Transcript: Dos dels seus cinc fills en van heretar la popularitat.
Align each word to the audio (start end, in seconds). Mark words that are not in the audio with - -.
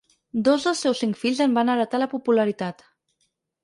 Dos 0.47 0.65
dels 0.67 0.81
seus 0.85 1.03
cinc 1.05 1.21
fills 1.25 1.43
en 1.47 1.55
van 1.61 1.71
heretar 1.77 2.03
la 2.05 2.11
popularitat. 2.17 2.87